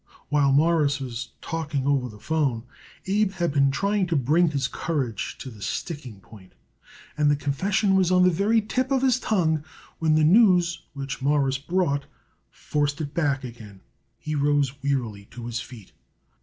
While 0.29 0.51
Morris 0.51 0.99
was 0.99 1.29
talking 1.43 1.85
over 1.85 2.09
the 2.09 2.17
'phone 2.17 2.63
Abe 3.05 3.33
had 3.33 3.53
been 3.53 3.69
trying 3.69 4.07
to 4.07 4.15
bring 4.15 4.49
his 4.49 4.67
courage 4.67 5.37
to 5.37 5.51
the 5.51 5.61
sticking 5.61 6.19
point, 6.21 6.53
and 7.15 7.29
the 7.29 7.35
confession 7.35 7.93
was 7.95 8.09
on 8.11 8.23
the 8.23 8.31
very 8.31 8.61
tip 8.61 8.89
of 8.89 9.03
his 9.03 9.19
tongue 9.19 9.63
when 9.99 10.15
the 10.15 10.23
news 10.23 10.81
which 10.93 11.21
Morris 11.21 11.59
brought 11.59 12.05
forced 12.49 12.99
it 12.99 13.13
back 13.13 13.43
again. 13.43 13.81
He 14.17 14.33
rose 14.33 14.73
wearily 14.81 15.25
to 15.25 15.45
his 15.45 15.59
feet. 15.61 15.91